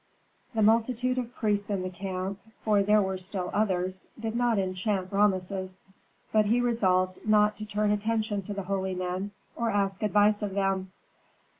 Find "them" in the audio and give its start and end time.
10.55-10.91